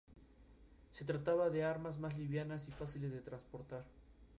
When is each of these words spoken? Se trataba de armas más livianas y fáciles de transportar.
Se 0.89 1.05
trataba 1.05 1.51
de 1.51 1.63
armas 1.63 1.99
más 1.99 2.17
livianas 2.17 2.67
y 2.67 2.71
fáciles 2.71 3.11
de 3.11 3.21
transportar. 3.21 3.85